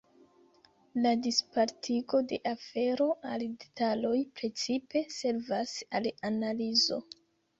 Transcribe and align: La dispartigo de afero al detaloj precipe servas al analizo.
La 1.01 1.09
dispartigo 1.25 2.21
de 2.31 2.39
afero 2.51 3.09
al 3.33 3.45
detaloj 3.63 4.15
precipe 4.39 5.05
servas 5.17 5.75
al 6.01 6.09
analizo. 6.31 6.99